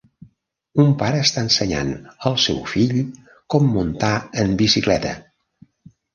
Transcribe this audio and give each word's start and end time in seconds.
Un 0.83 0.87
pare 1.01 1.19
està 1.25 1.43
ensenyant 1.47 1.91
al 2.31 2.39
seu 2.45 2.57
fill 2.73 2.95
com 3.57 3.69
muntar 3.75 4.11
en 4.47 4.59
bicicleta. 4.65 5.15